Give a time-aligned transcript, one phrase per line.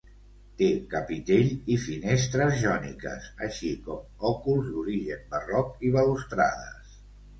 [0.61, 6.99] Té capitell i finestres jòniques, així com òculs d'origen barroc i balustrades.